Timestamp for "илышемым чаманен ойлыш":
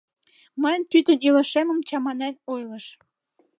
1.27-2.85